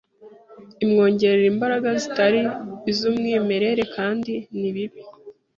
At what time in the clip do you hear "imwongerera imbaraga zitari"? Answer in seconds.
0.83-2.41